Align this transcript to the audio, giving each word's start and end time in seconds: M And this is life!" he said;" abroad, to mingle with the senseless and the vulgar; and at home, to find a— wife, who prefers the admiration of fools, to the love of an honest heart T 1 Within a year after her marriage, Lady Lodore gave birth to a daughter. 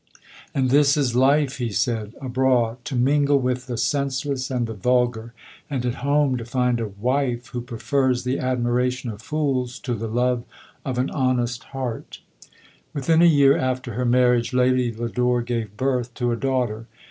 M 0.55 0.63
And 0.63 0.69
this 0.71 0.97
is 0.97 1.15
life!" 1.15 1.59
he 1.59 1.71
said;" 1.71 2.15
abroad, 2.21 2.83
to 2.85 2.95
mingle 2.95 3.37
with 3.39 3.67
the 3.67 3.77
senseless 3.77 4.49
and 4.49 4.65
the 4.65 4.73
vulgar; 4.73 5.31
and 5.69 5.85
at 5.85 5.93
home, 6.01 6.37
to 6.37 6.43
find 6.43 6.79
a— 6.79 6.87
wife, 7.07 7.49
who 7.49 7.61
prefers 7.61 8.23
the 8.23 8.39
admiration 8.39 9.11
of 9.11 9.21
fools, 9.21 9.77
to 9.81 9.93
the 9.93 10.07
love 10.07 10.43
of 10.83 10.97
an 10.97 11.11
honest 11.11 11.65
heart 11.65 12.21
T 12.41 12.47
1 12.93 12.99
Within 12.99 13.21
a 13.21 13.25
year 13.25 13.55
after 13.55 13.93
her 13.93 14.05
marriage, 14.05 14.55
Lady 14.55 14.91
Lodore 14.91 15.43
gave 15.43 15.77
birth 15.77 16.11
to 16.15 16.31
a 16.31 16.35
daughter. 16.35 16.87